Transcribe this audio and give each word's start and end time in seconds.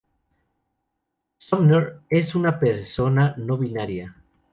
Sumner 1.47 2.01
es 2.09 2.33
una 2.33 2.57
persona 2.59 3.35
no 3.37 3.55
binaria. 3.59 4.15